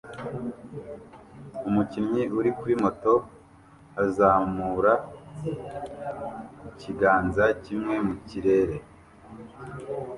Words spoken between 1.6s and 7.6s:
Umukinnyi uri kuri moto azamura ikiganza